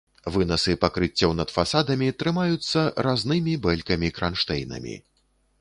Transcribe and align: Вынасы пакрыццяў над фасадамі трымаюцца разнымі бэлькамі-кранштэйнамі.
Вынасы 0.35 0.71
пакрыццяў 0.85 1.35
над 1.41 1.53
фасадамі 1.57 2.09
трымаюцца 2.23 2.87
разнымі 3.09 3.53
бэлькамі-кранштэйнамі. 3.69 5.01